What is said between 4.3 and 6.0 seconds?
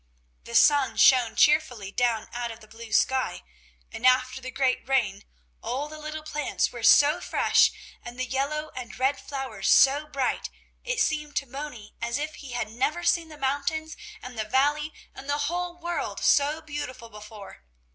the great rain, all the